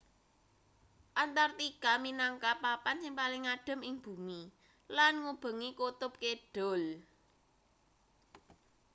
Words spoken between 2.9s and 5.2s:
sing paling adhem ing bumi lan